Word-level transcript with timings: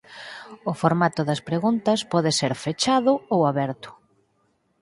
O 0.71 0.73
formato 0.81 1.21
das 1.29 1.41
preguntas 1.49 1.99
pode 2.13 2.31
ser 2.39 2.53
fechado 2.65 3.11
ou 3.33 3.39
aberto. 3.51 3.89